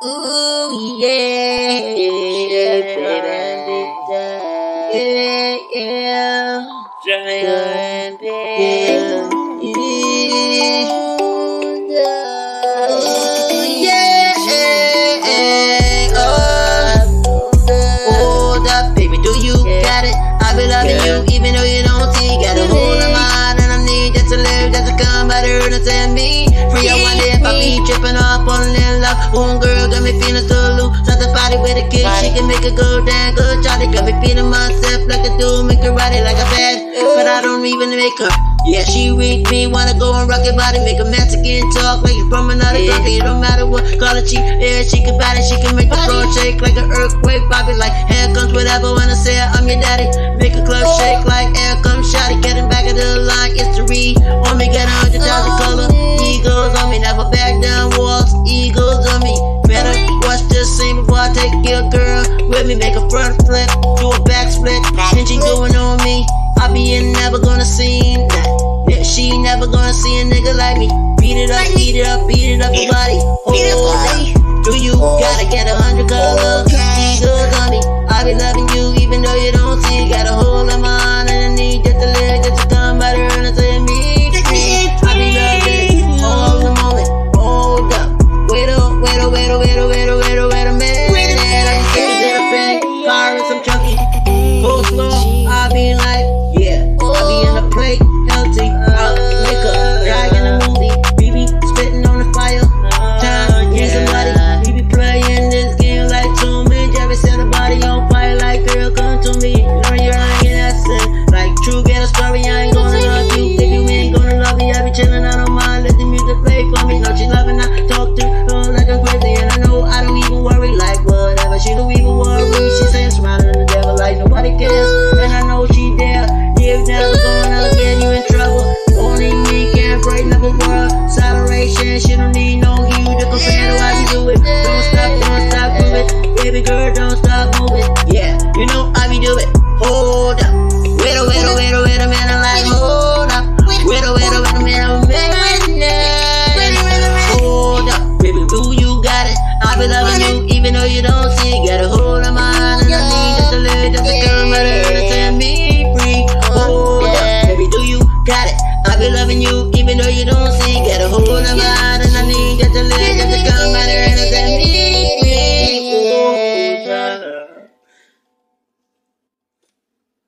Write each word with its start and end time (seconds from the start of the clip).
Ooh, 0.00 0.96
yeah. 0.96 1.96
Yeah, 4.94 5.58
yeah. 5.74 6.66
Giant 7.04 8.20
big. 8.20 9.28
Loving 20.68 20.90
yeah. 20.90 21.06
you, 21.06 21.24
even 21.34 21.54
though 21.54 21.62
you 21.62 21.82
don't 21.82 22.12
see, 22.14 22.36
got 22.42 22.58
a 22.58 22.66
my 23.10 23.18
heart, 23.18 23.58
and 23.62 23.72
I 23.72 23.78
need 23.86 24.12
that 24.14 24.26
to 24.28 24.36
live, 24.36 24.72
come 25.00 25.30
me. 26.14 26.46
Free, 26.70 26.90
I 26.90 27.58
be 27.58 27.80
tripping 27.86 28.16
off 28.16 28.46
on 28.46 28.74
them 28.74 28.87
off. 29.08 29.32
One 29.32 29.56
girl 29.58 29.88
got 29.88 30.04
me 30.04 30.12
feeling 30.20 30.44
so 30.44 30.60
loose. 30.76 30.92
Not 31.08 31.16
the 31.16 31.32
body 31.32 31.56
with 31.56 31.80
a 31.80 31.84
kick, 31.88 32.04
she 32.20 32.28
can 32.36 32.44
make 32.44 32.64
it 32.64 32.76
go 32.76 33.00
down. 33.04 33.34
Good 33.34 33.64
Charlie 33.64 33.88
got 33.88 34.04
me 34.04 34.12
feeling 34.20 34.52
myself 34.52 35.08
like 35.08 35.24
a 35.24 35.32
dude, 35.40 35.64
make 35.64 35.80
her 35.80 35.92
ride 35.92 36.12
it 36.12 36.24
like 36.24 36.36
a 36.36 36.48
bad. 36.52 36.76
But 37.16 37.26
I 37.26 37.40
don't 37.40 37.64
even 37.64 37.90
make 37.90 38.18
her. 38.20 38.30
Yeah, 38.66 38.84
she 38.84 39.12
weak, 39.12 39.48
me 39.50 39.66
wanna 39.66 39.96
go 39.96 40.12
and 40.12 40.28
rock 40.28 40.44
your 40.44 40.52
body, 40.52 40.82
make 40.84 41.00
a 41.00 41.08
Mexican 41.08 41.64
talk 41.72 42.04
like 42.04 42.12
you 42.12 42.28
from 42.28 42.50
another 42.50 42.78
yeah. 42.78 42.92
country. 42.92 43.16
It 43.16 43.24
don't 43.24 43.40
matter 43.40 43.64
what 43.64 43.86
color 43.98 44.20
she 44.26 44.36
is, 44.36 44.90
she 44.90 45.00
can 45.00 45.16
body, 45.16 45.40
she 45.40 45.56
can 45.62 45.72
make 45.74 45.88
the 45.88 45.96
floor 46.04 46.28
shake 46.36 46.60
like 46.60 46.76
an 46.76 46.90
earthquake. 46.92 47.40
Bobby 47.48 47.72
like, 47.74 47.94
here 48.12 48.28
comes 48.34 48.52
whatever 48.52 48.92
when 48.92 49.08
I 49.08 49.16
say 49.16 49.40
I'm 49.40 49.64
your 49.64 49.80
daddy, 49.80 50.10
make 50.36 50.52
a 50.52 50.62
club 50.66 50.84
shake 51.00 51.24
like 51.24 51.48
air 51.56 51.80
comes. 51.82 51.97
A 61.68 61.86
girl, 61.90 62.24
with 62.48 62.66
me, 62.66 62.76
make 62.76 62.96
a 62.96 63.10
front 63.10 63.36
flip, 63.44 63.68
do 63.98 64.10
a 64.10 64.20
back 64.24 64.50
split. 64.50 64.82
Shit 65.10 65.28
you 65.30 65.38
doing 65.40 65.76
on 65.76 66.02
me, 66.02 66.24
I 66.56 66.72
be 66.72 66.94
in, 66.94 67.12
never 67.12 67.38
gonna 67.38 67.64
see 67.64 68.16
that. 68.30 68.57